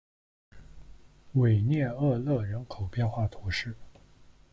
[1.33, 3.77] 维涅厄勒人口变化图示